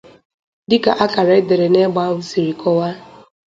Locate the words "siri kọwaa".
2.29-2.93